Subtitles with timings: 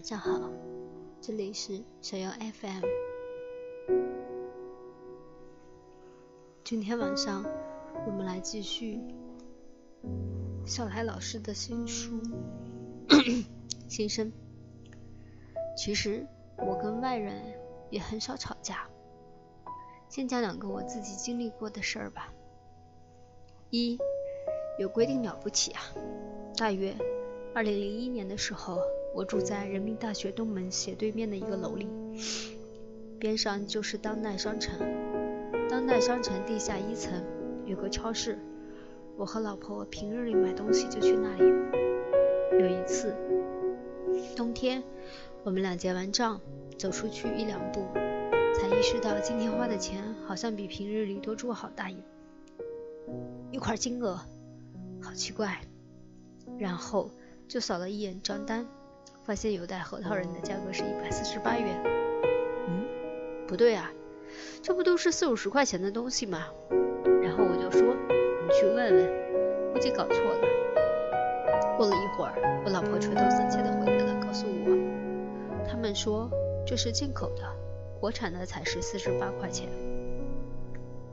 [0.00, 0.50] 晚上好，
[1.20, 2.82] 这里是小妖 FM。
[6.64, 7.44] 今天晚上
[8.06, 8.98] 我们来继续
[10.64, 12.18] 小来老师的新书
[13.90, 14.28] 《新生》。
[15.76, 17.38] 其实我跟外人
[17.90, 18.88] 也很少吵架。
[20.08, 22.32] 先讲两个我自己经历过的事儿吧。
[23.68, 23.98] 一，
[24.78, 25.82] 有规定了不起啊！
[26.56, 26.96] 大约
[27.54, 28.80] 二零零一年的时候。
[29.12, 31.88] 我住在人民大学东门斜对面的一个楼里，
[33.18, 34.78] 边上就是当代商城。
[35.68, 37.24] 当代商城地下一层
[37.66, 38.38] 有个超市，
[39.16, 41.44] 我和老婆平日里买东西就去那里。
[42.60, 43.14] 有一次
[44.36, 44.82] 冬天，
[45.44, 46.40] 我们俩结完账，
[46.78, 47.86] 走出去一两步，
[48.54, 51.96] 才意识到今天花的钱好像比平日里多出好大一
[53.50, 54.20] 一块金额，
[55.02, 55.60] 好奇怪。
[56.58, 57.10] 然后
[57.48, 58.66] 就扫了一眼账单。
[59.30, 61.80] 发现有袋核桃仁的价格是一百四十八元。
[62.66, 62.82] 嗯，
[63.46, 63.88] 不对啊，
[64.60, 66.48] 这不都是四五十块钱的东西吗？
[67.22, 70.40] 然后我就说，你去问问，估计搞错了。
[71.76, 76.28] 过了一会儿，我老婆垂头丧气的回来了，告诉我，他们说
[76.66, 77.44] 这是进口的，
[78.00, 79.68] 国产的才是四十八块钱。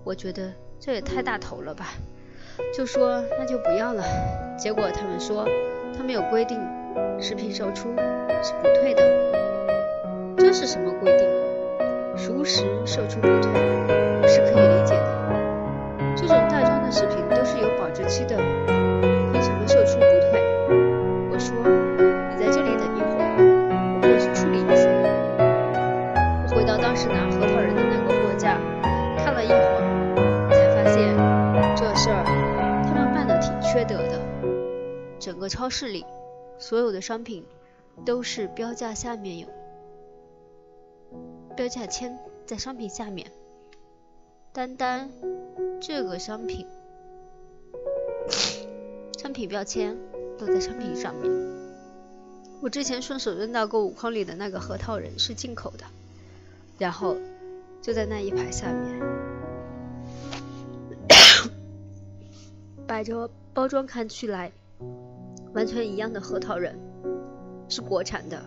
[0.03, 1.89] 我觉得这也太大头了吧，
[2.75, 4.03] 就说那就不要了。
[4.57, 5.45] 结果他们说，
[5.95, 6.59] 他们有规定。
[7.19, 7.89] 食品售出
[8.43, 9.01] 是不退的，
[10.37, 11.27] 这是什么规定？
[12.15, 13.51] 熟食售出不退，
[14.27, 15.05] 是可以理解的。
[16.15, 18.35] 这种袋装的食品都是有保质期的，
[19.31, 20.41] 凭什么售出不退？
[21.31, 21.55] 我说，
[22.31, 24.89] 你在这里等一会儿，我过去处理一下。
[26.43, 28.57] 我回到当时拿核桃仁的那个货架，
[29.23, 31.15] 看了一会儿，才发现
[31.75, 32.23] 这事儿
[32.83, 34.19] 他们办的挺缺德的，
[35.19, 36.03] 整个超市里。
[36.59, 37.45] 所有的商品
[38.05, 39.47] 都是标价下面有
[41.55, 43.31] 标价签在商品下面，
[44.53, 45.09] 单单
[45.81, 46.65] 这个商品
[49.17, 49.97] 商品标签
[50.37, 51.31] 都在商品上面。
[52.61, 55.85] 我之前顺手扔到购物筐里的那个核桃仁是进口的，
[56.77, 57.17] 然后
[57.81, 58.99] 就在那一排下面
[62.87, 64.51] 摆着包装看去来。
[65.57, 66.77] 完全一样的核桃仁
[67.67, 68.39] 是国产的，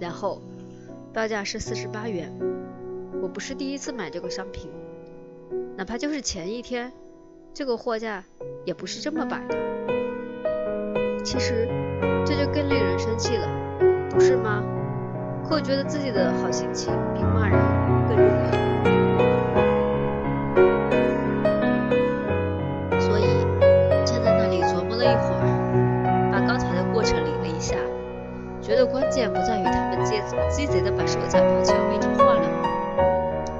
[0.00, 0.42] 然后
[1.12, 2.28] 标价是四十八元。
[3.22, 4.68] 我不是第一次买这个商品，
[5.76, 6.92] 哪怕就是前一天，
[7.54, 8.24] 这个货架
[8.64, 9.56] 也不是这么摆的。
[11.22, 11.68] 其实
[12.26, 13.48] 这就更令人生气了，
[14.10, 14.60] 不是吗？
[15.48, 17.56] 可我觉得自己的好心情比骂人
[18.08, 18.73] 更重要。
[30.50, 32.48] 鸡贼的把售价标签位置换了，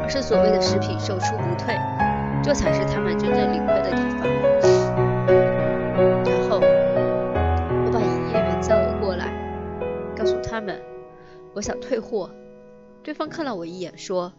[0.00, 1.74] 而是所谓的食品售出不退，
[2.42, 4.26] 这才是他们真正理亏的地方。
[6.24, 9.32] 然后我把营业员叫了过来，
[10.16, 10.80] 告诉他们
[11.54, 12.30] 我想退货。
[13.02, 14.32] 对方看了我一眼，说：“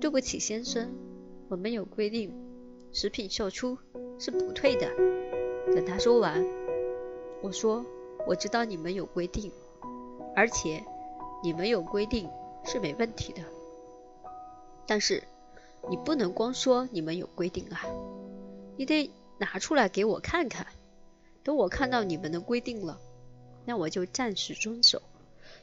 [0.00, 0.90] 对不起，先生，
[1.48, 2.34] 我们有规定，
[2.92, 3.76] 食品售出
[4.18, 4.88] 是不退的。”
[5.76, 6.44] 等他说完，
[7.42, 7.84] 我说。
[8.26, 9.50] 我知道你们有规定，
[10.36, 10.82] 而且
[11.42, 12.28] 你们有规定
[12.64, 13.42] 是没问题的。
[14.86, 15.22] 但是
[15.90, 17.84] 你不能光说你们有规定啊，
[18.76, 20.66] 你得拿出来给我看看。
[21.44, 23.00] 等我看到你们的规定了，
[23.64, 25.00] 那我就暂时遵守。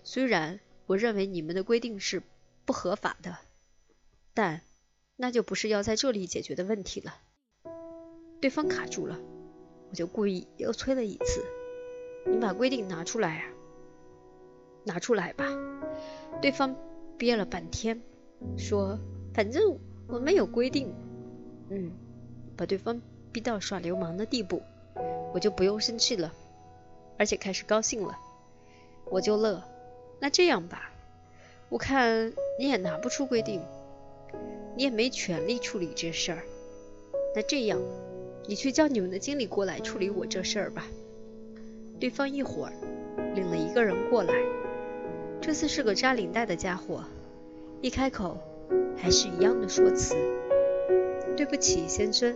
[0.04, 2.24] 虽然我认为你们的规定是
[2.66, 3.38] 不合法的，
[4.34, 4.62] 但
[5.16, 7.16] 那就不是要在这里解决的问题了。
[8.42, 9.20] 对方卡住了，
[9.90, 11.44] 我就故意又催了一次。
[12.28, 13.55] 你把规定拿出来啊！
[14.86, 15.46] 拿出来吧。
[16.42, 16.76] 对方
[17.18, 18.00] 憋了半天，
[18.58, 18.98] 说
[19.34, 19.78] ：“反正
[20.08, 20.94] 我们有规定。”
[21.70, 21.92] 嗯，
[22.56, 23.02] 把对方
[23.32, 24.62] 逼到耍流氓的地步，
[25.34, 26.32] 我就不用生气了，
[27.18, 28.18] 而且开始高兴了。
[29.10, 29.62] 我就乐。
[30.20, 30.92] 那这样吧，
[31.70, 33.62] 我看你也拿不出规定，
[34.76, 36.44] 你也没权利处理这事儿。
[37.36, 37.82] 那这样，
[38.48, 40.86] 你去叫你们的经理过来处理我这事儿吧。
[42.00, 42.74] 对方一会儿
[43.34, 44.34] 领了一个人过来，
[45.46, 47.04] 这次是个扎领带的家伙，
[47.80, 48.40] 一开口
[48.98, 50.16] 还是一样的说辞。
[51.38, 52.36] 对不起，先生，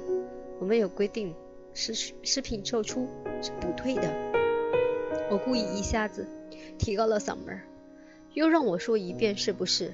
[0.60, 1.34] 我们有规定，
[1.74, 3.08] 食食品售出
[3.42, 4.04] 是不退的。
[5.32, 6.28] 我故意一下子
[6.78, 7.60] 提高了嗓门，
[8.36, 9.92] 又让我说一遍是不是？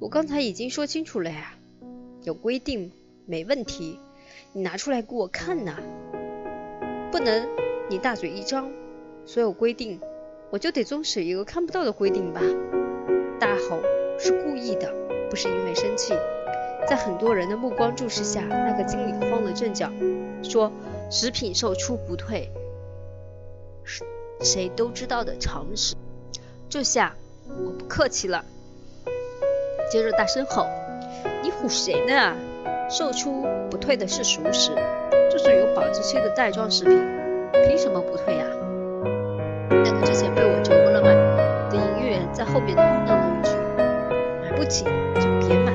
[0.00, 1.54] 我刚才已经说清楚了呀，
[2.24, 2.90] 有规定
[3.24, 4.00] 没问题，
[4.52, 5.76] 你拿出来给我看呐，
[7.12, 7.48] 不能
[7.88, 8.68] 你大嘴一张。
[9.24, 10.00] 所有规定
[10.52, 12.42] 我就得遵守一个看不到的规定吧。
[13.40, 13.80] 大吼
[14.18, 14.92] 是故意的，
[15.30, 16.12] 不是因为生气。
[16.86, 19.90] 在很多人的目光注视下，那个经理慌了阵脚，
[20.42, 20.70] 说
[21.10, 22.50] ：“食品售出不退，
[23.82, 24.04] 是
[24.42, 25.94] 谁都知道的常识。
[26.68, 27.16] 这下
[27.48, 28.44] 我不客气了。”
[29.90, 30.66] 接着大声吼
[31.42, 32.36] ：“你唬谁呢？
[32.90, 34.72] 售出不退的是熟食，
[35.30, 36.92] 这是有保质期的袋装食品，
[37.66, 38.44] 凭什么不退呀？”
[39.84, 41.14] 那个之前被我折磨了买
[41.70, 43.50] 的营业员在后面嘟囔了一句
[44.42, 44.84] ：“买不起
[45.16, 45.72] 就别买。”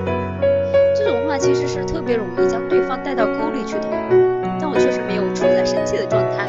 [0.96, 3.88] 这种话其实是特别容易将对方带到沟里去的，
[4.60, 6.48] 但我确实没有处在生气的状态，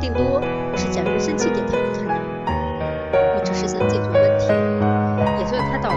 [0.00, 0.42] 顶多
[0.76, 2.14] 是假装生气给他们看的。
[3.36, 4.46] 我只是想解决问题，
[5.40, 5.96] 也算开导我。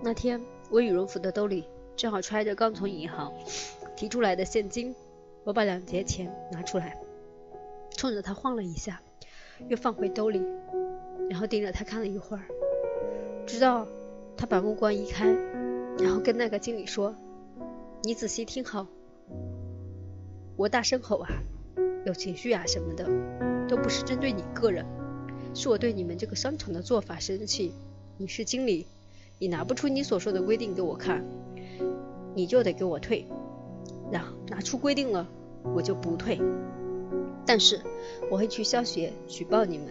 [0.02, 1.64] 那天我羽绒服的兜里
[1.96, 3.32] 正好揣着刚从银行
[3.96, 4.94] 提出来的现金，
[5.44, 6.96] 我把两叠钱拿出来，
[8.00, 9.02] 冲着他晃了一下，
[9.68, 10.40] 又放回兜里，
[11.28, 12.42] 然后盯着他看了一会儿，
[13.46, 13.86] 直到。
[14.38, 15.26] 他把目光移开，
[15.98, 17.14] 然后跟那个经理说
[18.02, 18.86] ：“你仔细听好，
[20.56, 21.28] 我大声吼啊，
[22.06, 23.06] 有情绪啊什么的，
[23.68, 24.86] 都不是针对你个人，
[25.54, 27.74] 是我对你们这个商场的做法生气。
[28.16, 28.86] 你是经理，
[29.38, 31.22] 你拿不出你所说的规定给我看，
[32.34, 33.26] 你就得给我退。
[34.10, 35.28] 然后拿出规定了，
[35.74, 36.40] 我就不退。
[37.46, 37.80] 但是
[38.30, 39.88] 我会去消协举报你们，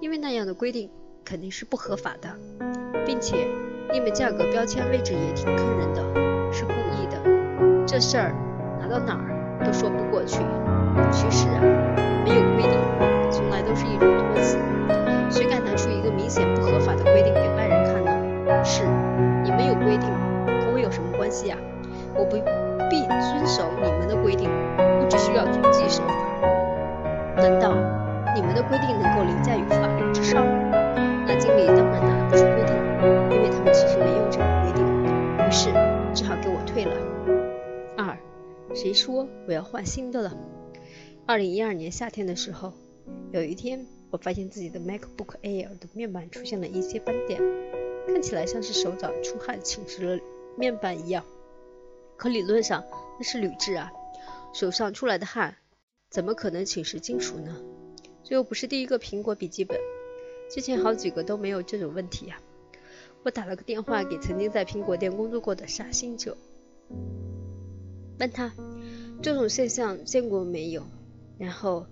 [0.00, 0.90] 因为那样的规定
[1.24, 2.28] 肯定是不合法的，
[3.04, 3.46] 并且。”
[3.92, 6.02] 你们价格标签位置也挺坑人的，
[6.52, 7.22] 是故意的。
[7.86, 8.34] 这事儿
[8.80, 10.40] 拿到哪儿都说不过去。
[11.12, 11.62] 其实啊，
[12.24, 12.76] 没有规定，
[13.30, 14.58] 从来都是一种托词。
[15.30, 18.64] 谁敢拿出一个明显不合法的规定给外人看呢？
[18.64, 18.82] 是，
[19.44, 20.10] 你们有规定，
[20.60, 21.56] 和我有什么关系啊？
[22.16, 22.36] 我不
[22.90, 26.15] 必遵守你们的规定，我只需要遵纪守法。
[28.68, 30.44] 规定能够凌驾于法律之上？
[31.26, 32.76] 那经理当然拿不出规定。
[33.30, 35.70] 因为他们其实没有这个规定，于是
[36.14, 36.96] 只好给我退了。
[37.96, 38.18] 二，
[38.74, 40.36] 谁说我要换新的了？
[41.26, 42.72] 二零一二年夏天的时候，
[43.32, 47.40] 有一天我发现自己的 MacBook Air 的面板出现了一些斑点，
[48.06, 50.20] 看起来像是手掌出汗侵蚀了
[50.56, 51.24] 面板一样。
[52.16, 52.82] 可理论上
[53.18, 53.92] 那是铝制啊，
[54.52, 55.56] 手上出来的汗
[56.10, 57.54] 怎么可能侵蚀金属呢？
[58.28, 59.78] 这又不是第一个苹果笔记本，
[60.50, 62.40] 之前好几个都没有这种问题呀。
[63.22, 66.36] 我打了个电话给曾经在苹果店工作过的傻星者，
[68.18, 68.52] 问他
[69.22, 70.82] 这种现象见过没有？
[71.38, 71.86] 然后，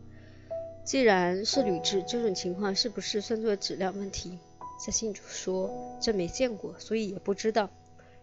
[0.85, 4.37] 既然是铝制，这种情况是不是算作质量问题？
[4.85, 5.71] 沙星者说
[6.03, 7.71] 这没见过，所以也不知道。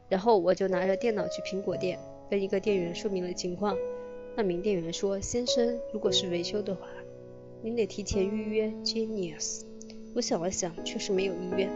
[0.09, 1.97] 然后我就拿着电脑去苹果店，
[2.29, 3.77] 跟一个店员说明了情况。
[4.35, 6.87] 那名店员说：“先生，如果是维修的话，
[7.63, 9.61] 您得提前预约 Genius。”
[10.13, 11.69] 我想了想，确实没有预约，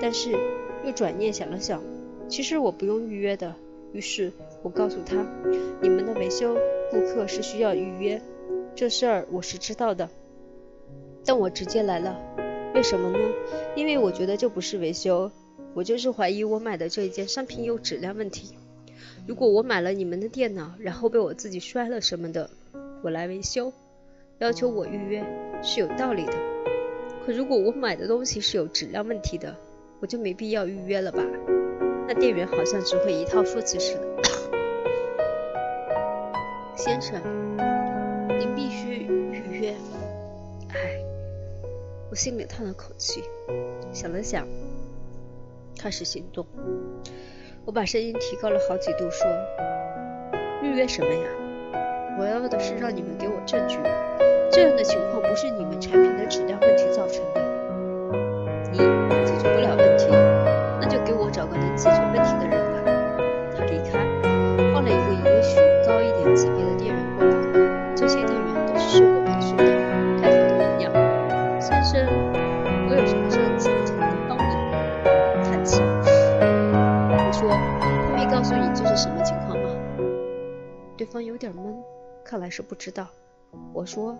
[0.00, 0.36] 但是。
[0.84, 1.80] 又转念想了想，
[2.28, 3.54] 其实我不用预约的。
[3.92, 4.32] 于是
[4.64, 5.24] 我告诉他，
[5.80, 6.56] 你们的维修
[6.90, 8.20] 顾客是需要预约，
[8.74, 10.10] 这事儿我是知道的。
[11.24, 12.20] 但我直接来了，
[12.74, 13.18] 为什么呢？
[13.76, 15.30] 因为我觉得这不是维修，
[15.72, 18.56] 我就是怀疑我买的这一件商品有质量问题。
[19.28, 22.50] 如果我买了你们的电脑，然后被我自己摔了什么的，
[23.04, 23.72] 我来维修，
[24.42, 25.24] 要求我预约
[25.62, 26.32] 是有道理的。
[27.24, 29.54] 可如果我买的东西是有质量问题的，
[30.00, 31.22] 我就没必要预约了吧？
[32.08, 34.02] 那店员好像只会一套说辞似的。
[36.74, 37.22] 先生，
[38.40, 39.76] 您必须预约。
[40.70, 40.98] 唉，
[42.10, 43.22] 我心里叹了口气，
[43.92, 44.44] 想了想，
[45.78, 46.44] 开始行动。
[47.64, 49.24] 我把声音提高了好几度，说
[50.64, 51.28] ：“预约什么呀？
[52.18, 53.78] 我要的是让你们给我证据，
[54.50, 57.40] 这样的情况不是你们产品的质量问题造成的。”
[58.72, 58.78] 你
[82.32, 83.10] 看来是不知道。
[83.74, 84.16] 我说：“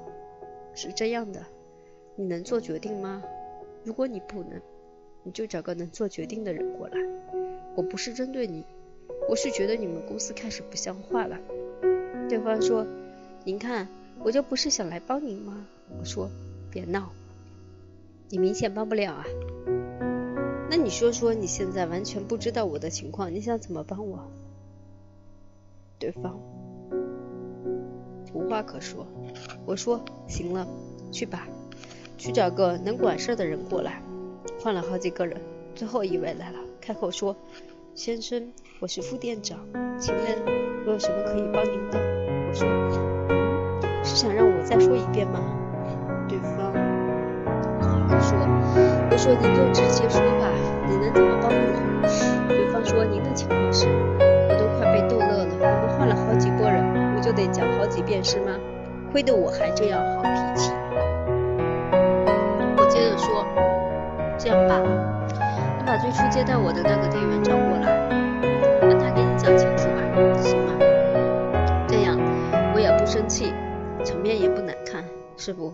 [0.76, 1.42] 是这样的，
[2.14, 3.22] 你能做决定吗？
[3.84, 4.60] 如果你不能，
[5.22, 6.98] 你就找个能做决定的人过来。
[7.74, 8.66] 我不是针对你，
[9.30, 11.38] 我是觉得你们公司开始不像话了。”
[12.28, 12.86] 对方说
[13.44, 13.88] ：“您看，
[14.22, 15.66] 我就不是想来帮您吗？”
[15.98, 16.28] 我说
[16.70, 17.12] ：“别闹，
[18.28, 19.24] 你明显帮不了啊。
[20.68, 24.30] 那你说说，你现在完全不知道我的情况，你想怎么帮我？”
[25.98, 26.38] 对方。
[28.32, 29.06] 无话可说，
[29.66, 30.66] 我说行了，
[31.10, 31.46] 去吧，
[32.16, 34.02] 去找个能管事的人过来。
[34.60, 35.40] 换了好几个人，
[35.74, 37.36] 最后一位来了，开口说
[37.94, 39.58] ：“先生，我是副店长，
[39.98, 40.24] 请问
[40.86, 41.98] 我有什么可以帮您的？”
[42.48, 42.68] 我说
[44.04, 45.40] ：“是想让我再说一遍吗？”
[46.28, 46.72] 对方
[48.20, 48.38] 说
[49.10, 50.48] ：“我说您就直接说吧，
[50.88, 51.56] 你能怎么帮我？”
[52.48, 56.81] 对方说：“您的情况是，我都快被逗乐了，我们换了好几拨人，
[57.32, 58.58] 就得讲好几遍是吗？”
[59.10, 60.70] 亏得我还这样好脾气。
[62.76, 63.46] 我接着说，
[64.38, 64.78] 这样吧，
[65.78, 68.06] 你把最初接待我的那个店员找过来，
[68.82, 70.74] 让他给你讲清楚吧，行吗？
[71.88, 72.18] 这样
[72.74, 73.50] 我也不生气，
[74.04, 75.02] 场面也不难看，
[75.38, 75.72] 是不？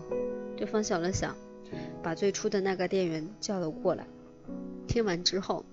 [0.55, 1.35] 对方想了想，
[2.01, 4.05] 把最初的那个店员叫了过来。
[4.87, 5.65] 听完之后，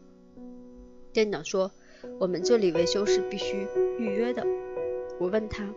[1.13, 1.71] 店长说，
[2.19, 3.69] 我们这里维修是必须
[4.01, 4.45] 预约的。
[5.19, 5.69] 我问他。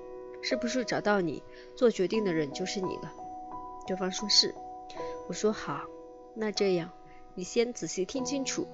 [0.41, 1.43] 是不是找到你
[1.75, 3.13] 做决定的人就是你了？
[3.85, 4.55] 对方说是。
[5.27, 5.81] 我说好，
[6.33, 6.89] 那这样
[7.35, 8.65] 你先仔细听清楚，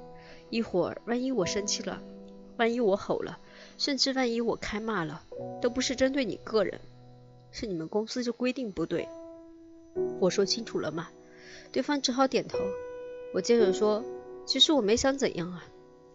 [0.51, 2.03] 一会儿万一我生气了，
[2.57, 3.39] 万一我吼了，
[3.79, 5.23] 甚至万一我开骂了，
[5.59, 6.79] 都不是针对你个人，
[7.49, 9.09] 是你们公司这规定不对。
[10.19, 11.09] 我说清楚了吗？
[11.71, 12.59] 对方只好点头。
[13.33, 14.03] 我接着说，
[14.45, 15.63] 其实我没想怎样啊，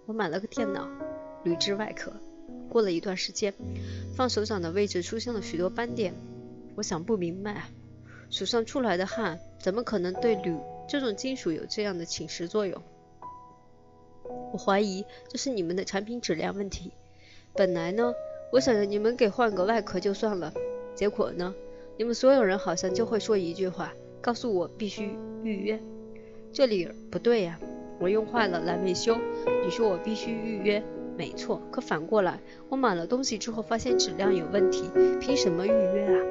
[0.07, 0.89] 我买了个电脑，
[1.43, 2.13] 铝制外壳。
[2.71, 3.53] 过了一段时间，
[4.17, 6.15] 放手掌的位置出现了许多斑点。
[6.77, 7.65] 我想不明白，
[8.31, 10.57] 手上出来的汗怎么可能对铝
[10.89, 12.81] 这种金属有这样的侵蚀作用？
[14.53, 16.93] 我怀疑这是你们的产品质量问题。
[17.55, 18.15] 本来呢，
[18.53, 20.55] 我想着你们给换个外壳就算了，
[20.95, 21.53] 结果呢，
[21.99, 25.81] 你们所有人好像就会说一句话，告诉我必须预约。
[26.53, 27.59] 这里不对呀，
[27.99, 29.17] 我用坏了来维修，
[29.65, 30.83] 你说我必须预约。
[31.21, 34.85] 没错，可反过来，我买了东西之后发现质量有问题，
[35.21, 36.25] 凭什么预约啊？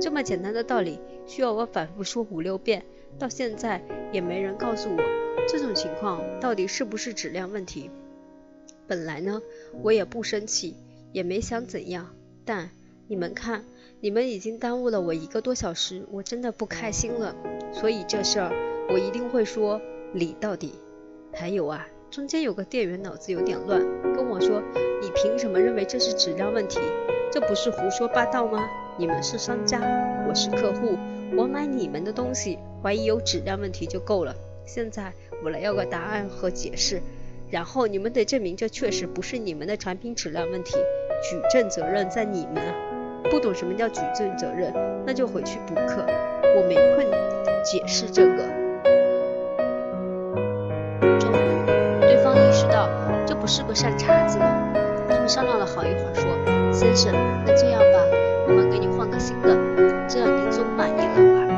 [0.00, 2.84] 这么简单的道理，需要我反复说五六遍，
[3.18, 3.82] 到现在
[4.12, 5.02] 也没人告诉我，
[5.48, 7.90] 这种情况到底是不是质量问题？
[8.86, 9.42] 本来呢，
[9.82, 10.76] 我也不生气，
[11.10, 12.70] 也没想怎样，但
[13.08, 13.64] 你们看，
[13.98, 17.34] 你们已经耽误了我一个多小时，我真的不开心了，
[17.72, 18.52] 所以这事儿
[18.88, 19.80] 我一定会说
[20.14, 20.74] 理到底。
[21.32, 21.84] 还有啊。
[22.10, 23.80] 中间有个店员脑子有点乱，
[24.12, 24.60] 跟我说
[25.00, 26.80] ：“你凭什么认为这是质量问题？
[27.30, 28.68] 这不是胡说八道吗？
[28.98, 29.80] 你们是商家，
[30.28, 30.98] 我是客户，
[31.36, 34.34] 我买你们的东西，怀疑有质量问题就够了。
[34.66, 35.12] 现在
[35.44, 37.00] 我来要个答案和解释，
[37.48, 40.72] 然后你们得证明这确实不是你们的产品质量问题，
[41.22, 42.74] 举证责任在你们。
[43.30, 44.72] 不懂什么叫举证责任，
[45.06, 46.04] 那就回去补课。
[46.56, 47.04] 我没空
[47.62, 48.50] 解释这个。”
[53.50, 54.38] 是个善茬子，
[55.08, 56.22] 他们商量了好一会儿，说
[56.72, 57.12] ：“先生，
[57.44, 57.98] 那这样吧，
[58.46, 59.48] 我们给你换个新的，
[60.08, 61.50] 这样您总满意了吧？”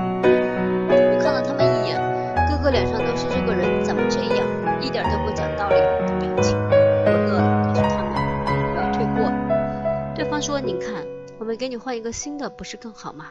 [0.89, 2.01] 我看了他们一眼，
[2.49, 4.49] 个个脸上都是这个人怎么这样，
[4.81, 6.57] 一点都不讲道理的表情。
[6.65, 8.09] 我乐了，告诉他们
[8.49, 10.15] 我要退货。
[10.17, 11.05] 对方说：“您看，
[11.39, 13.27] 我们给你换一个新的，不是更好吗？”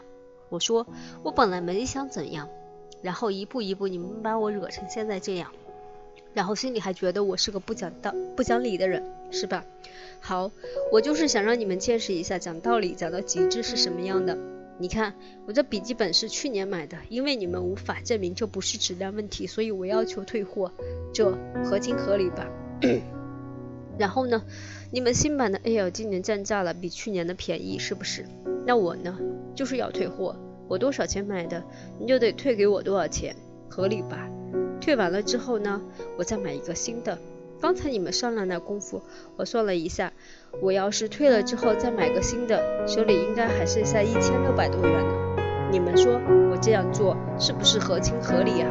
[0.49, 0.85] 我说
[1.25, 2.47] ：“我本来没想怎样，
[3.01, 5.49] 然后一步一步，你们把我惹成现在这样。”
[6.33, 9.65] 然后心里还觉得我是个不讲道、不讲理的人，是吧？
[10.19, 10.51] 好，
[10.91, 14.37] 我就是想让你们见识一下讲道理讲到极致是什么样的。
[14.77, 15.13] 你看，
[15.45, 20.71] 我这笔记本是去年买的，因为你们无法证明这不是质量问题，所以我要求退货，
[21.13, 22.47] 这合情合理吧？
[23.99, 24.43] 然后呢，
[24.91, 28.25] 你们新版的 A L 今年降价了，比去年的便宜，是不是？
[28.65, 29.19] 那我呢，
[29.53, 30.35] 就是要退货，
[30.67, 31.63] 我多少钱买的，
[31.99, 33.35] 你就得退给我多少钱，
[33.69, 34.27] 合理吧？
[34.81, 35.79] 退完了之后呢，
[36.17, 37.17] 我再买一个新的。
[37.61, 38.99] 刚才你们商量那功夫，
[39.37, 40.11] 我算了一下，
[40.59, 45.13] 我要是退了之后再买个新的，手里应该还剩下一千六百多元呢。
[45.71, 46.19] 你们说
[46.51, 48.67] 我这样做是不是合情合理啊？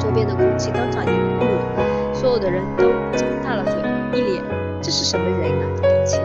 [0.00, 4.42] 周边的空气当场凝固了，所有的人都张大了嘴，一脸
[4.82, 6.20] 这是什么人啊的表情。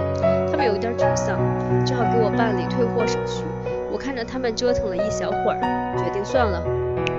[0.50, 1.38] 他们有点沮丧，
[1.86, 3.44] 只好给我办理退货手续。
[3.92, 6.64] 我看着他们折腾了一小会儿，决定算了。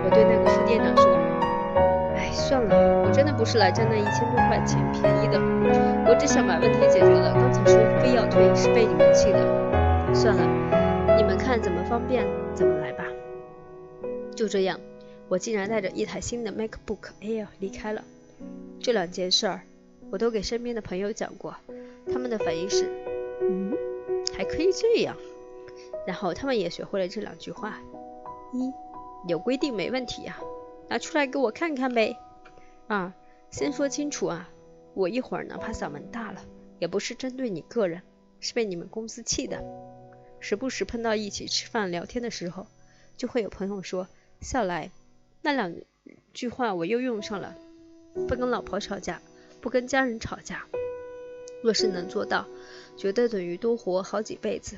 [0.04, 1.25] 我对那个副店长说。
[2.32, 5.38] 算了，我真的不是来占那一千多块钱便宜的，
[6.08, 7.32] 我只想把问题解决了。
[7.34, 13.04] 刚才说非要退是被你们气的，算了，你们看怎么方便怎么来吧。
[14.34, 14.78] 就这样，
[15.28, 18.02] 我竟然带着一台新的 MacBook Air 离开了。
[18.80, 19.60] 这两件事儿
[20.10, 21.56] 我都给身边的朋友讲过，
[22.12, 22.88] 他们的反应是，
[23.40, 23.72] 嗯，
[24.36, 25.16] 还可以这样。
[26.06, 27.80] 然后他们也学会了这两句话：
[28.52, 28.72] 一，
[29.26, 30.36] 有规定没问题呀，
[30.88, 32.16] 拿出来给我看看呗。
[32.88, 33.14] 啊，
[33.50, 34.48] 先说清楚啊！
[34.94, 36.40] 我一会儿哪怕嗓门大了，
[36.78, 38.02] 也不是针对你个人，
[38.40, 39.62] 是被你们公司气的。
[40.40, 42.66] 时不时碰到一起吃饭聊天的时候，
[43.16, 44.08] 就会有朋友说
[44.40, 44.90] ：“笑来，
[45.42, 45.74] 那两
[46.32, 47.56] 句话我又用上了，
[48.28, 49.20] 不跟老婆吵架，
[49.60, 50.66] 不跟家人吵架。
[51.62, 52.46] 若是能做到，
[52.96, 54.76] 绝对等于多活好几辈子。”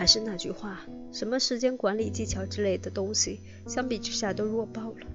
[0.00, 0.80] 还是那句话，
[1.12, 5.06] 什么时间管理技巧之类的东西，相比之下都弱爆了。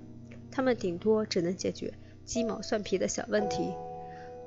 [0.52, 1.92] 他们顶多只能解决
[2.24, 3.74] 鸡毛蒜皮的小问题，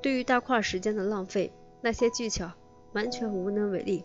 [0.00, 2.52] 对于大块时间的浪费，那些技巧
[2.92, 4.04] 完全无能为力。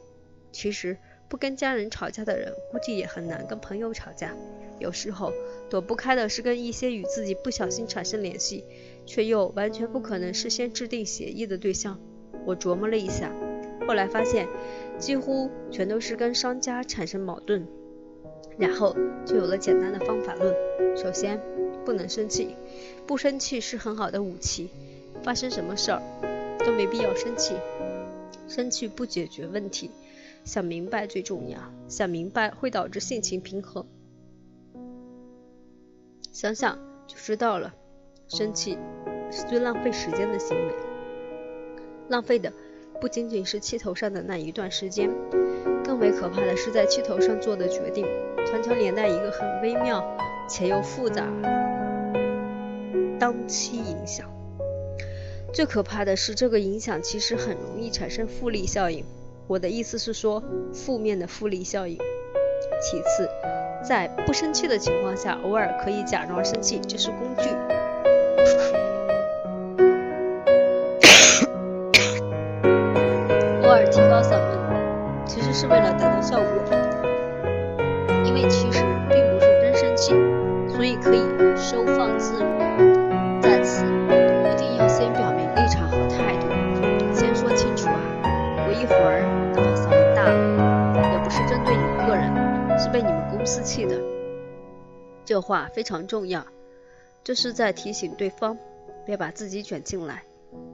[0.52, 0.98] 其实，
[1.30, 4.36] 不跟家人吵架的人，估计也很难跟朋友吵架。
[4.80, 5.32] 有时候，
[5.70, 8.64] 躲不开的是跟一些与自己不小心产生联系，
[9.06, 12.00] 却又完全不可能事先制定协议的对象。
[12.44, 13.32] 我琢磨了一下，
[13.88, 14.48] 后来发现。
[15.00, 17.66] 几乎全都是跟商家产生矛盾，
[18.60, 20.54] 然后就有了简单的方法论。
[20.96, 21.42] 首先，
[21.84, 22.56] 不能生气，
[23.08, 24.70] 不生气是很好的武器。
[25.24, 26.02] 发生什么事儿
[26.60, 27.56] 都没必要生气，
[28.48, 29.90] 生气不解决问题。
[30.46, 31.60] 想明白最重要，
[31.90, 33.86] 想明白会导致性情平和。
[36.32, 37.74] 想想就知道了，
[38.28, 38.78] 生气
[39.32, 40.74] 是最浪费时间的行为，
[42.10, 42.54] 浪费的。
[43.04, 45.10] 不仅仅是气头上的那一段时间，
[45.84, 48.08] 更为可怕的是在气头上做的决定，
[48.50, 50.02] 常常连带一个很微妙
[50.48, 51.28] 且又复杂
[53.20, 54.32] 当期影响。
[55.54, 59.04] 最可怕的是，这个影响其实很容易产生复利效应。
[59.48, 60.42] 我的意思是说，
[60.72, 61.98] 负面的复利效应。
[62.82, 63.28] 其次，
[63.86, 67.50] 在不生气的情况下，偶尔可以假装生气，这是工具。
[75.64, 76.46] 是为了达到效果，
[78.26, 80.12] 因为其实并不是真生气，
[80.68, 81.22] 所以可以
[81.56, 82.50] 收放自如。
[83.42, 86.50] 在此，一定要先表明立场和态度，
[87.14, 87.96] 先说清楚啊！
[88.68, 89.24] 我一会儿
[89.56, 93.98] 等嗓门大了，也不是针对你个人，是被你们公司气的。
[95.24, 96.46] 这话非常重要，
[97.24, 98.58] 这是在提醒对方
[99.06, 100.24] 别把自己卷进来。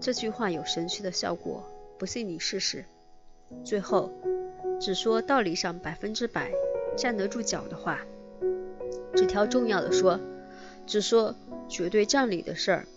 [0.01, 1.63] 这句话有神奇的效果，
[1.99, 2.85] 不信你试试。
[3.63, 4.11] 最后。
[4.79, 6.51] 只说道理上百分之百
[6.95, 7.99] 站得住脚的话，
[9.15, 10.19] 只挑重要的说；
[10.85, 11.35] 只说
[11.67, 12.87] 绝对占理的事儿，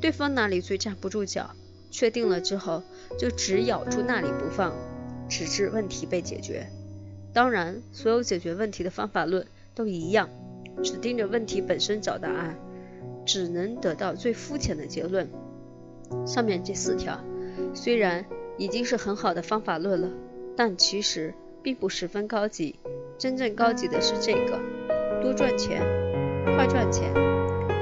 [0.00, 1.50] 对方哪里最站不住脚，
[1.90, 2.82] 确定了之后
[3.18, 4.72] 就只咬住那里不放，
[5.28, 6.66] 直至问题被解决。
[7.32, 10.28] 当然，所有解决问题的方法论都一样，
[10.82, 12.56] 只盯着问题本身找答案，
[13.26, 15.28] 只能得到最肤浅的结论。
[16.26, 17.18] 上面这四条
[17.74, 18.24] 虽然
[18.56, 20.08] 已经是很好的方法论了。
[20.56, 22.78] 但其实并不十分高级，
[23.18, 24.60] 真正高级的是这个：
[25.20, 25.82] 多赚钱，
[26.56, 27.12] 快赚钱，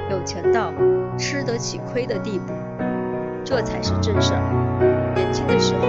[0.09, 0.73] 有钱到
[1.17, 2.53] 吃得起亏的地步，
[3.43, 5.13] 这才是正事儿。
[5.15, 5.81] 年轻的时候，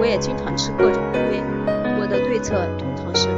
[0.00, 1.42] 我也经常吃各种亏，
[2.00, 3.28] 我的对策通常是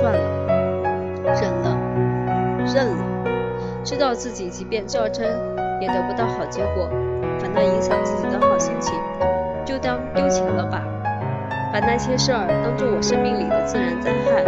[0.00, 1.78] 算了，忍了，
[2.72, 5.26] 认了，知道自己即便较真
[5.80, 6.88] 也得不到好结果，
[7.38, 8.94] 反倒影响自己的好心情，
[9.66, 10.82] 就当丢钱了吧。
[11.72, 14.44] 把那些事儿当做我生命里的自然灾害，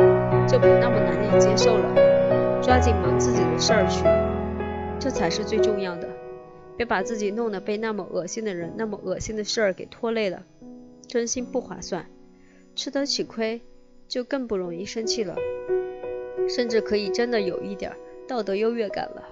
[0.46, 2.60] 就不那么难以接受了。
[2.62, 4.04] 抓紧忙自己的事儿去，
[5.00, 6.06] 这才是最重要的。
[6.76, 10.44] 别把自己弄得被那么恶心的人、那么恶心的事儿给拖累了，
[11.06, 12.04] 真心不划算。
[12.76, 13.62] 吃得起亏，
[14.06, 15.34] 就更不容易生气了，
[16.46, 17.90] 甚至可以真的有一点
[18.28, 19.22] 道德优越感了。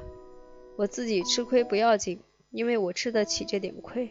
[0.76, 2.20] 我自己吃亏不要紧，
[2.52, 4.08] 因为我吃得起这点亏。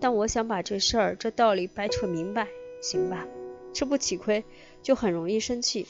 [0.00, 2.48] 但我想把这事儿、这道理掰扯明白。
[2.82, 3.26] 行吧，
[3.72, 4.44] 吃不起亏
[4.82, 5.86] 就很容易生气，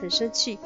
[0.00, 0.58] 很生气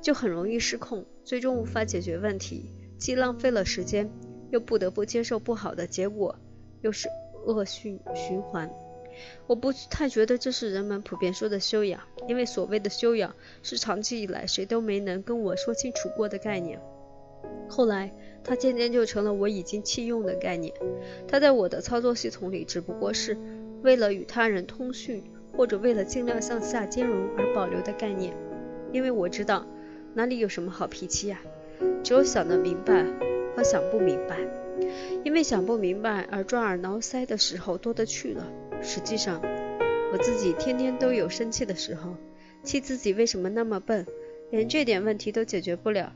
[0.00, 4.10] 就很容易失控，最终无法解决问题，既浪费了时间，
[4.50, 6.36] 又不得不接受不好的结果，
[6.82, 7.08] 又是
[7.46, 8.70] 恶性循环。
[9.46, 16.80] 我不太觉得这是人们普遍说的修养，因为所谓的修养是长期以来谁都没能跟我说清楚过的概念。
[17.68, 20.74] 后来，它渐渐就成了我已经弃用的概念，
[21.26, 23.38] 它在我的操作系统里只不过是。
[23.84, 25.22] 为了与他人通讯，
[25.54, 28.34] 或者为了尽量向下兼容而保留的概念，
[28.92, 29.66] 因为我知道
[30.14, 31.38] 哪里有什么好脾气呀，
[32.02, 33.04] 只有想得明白
[33.54, 34.38] 和想不明白。
[35.22, 38.50] 因为想不明白而抓耳挠腮的时候多得去了。
[38.82, 39.40] 实际上，
[40.12, 42.16] 我自己天天都有生气的时候，
[42.62, 44.06] 气自己为什么那么笨，
[44.50, 46.12] 连这点问题都解决不了。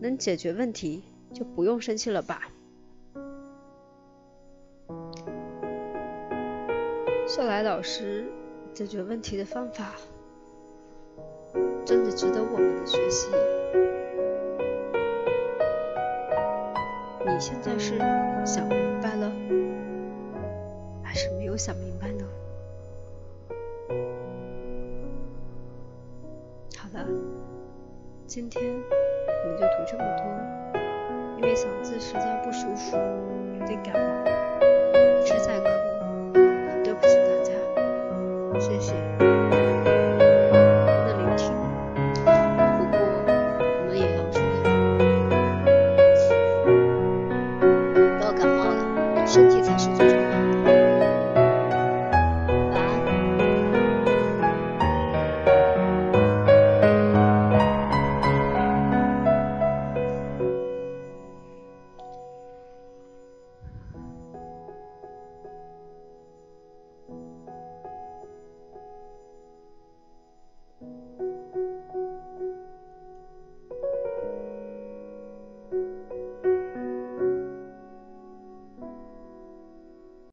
[0.00, 1.02] 能解决问题
[1.34, 2.48] 就不用生气了吧。
[7.30, 8.24] 笑来老师
[8.74, 9.92] 解决问题的方法，
[11.84, 13.28] 真的值得我们的学习。
[17.24, 17.96] 你现在是
[18.44, 19.30] 想明白了，
[21.04, 22.24] 还是没有想明白呢？
[26.76, 27.06] 好了，
[28.26, 30.24] 今天我们就读这么多，
[31.38, 32.96] 因为嗓子实在不舒服，
[33.60, 34.28] 有点感冒，
[35.20, 35.60] 一直在
[38.70, 39.39] 谢谢。